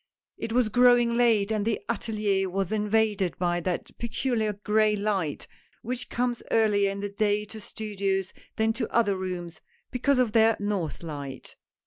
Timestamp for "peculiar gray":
3.99-4.95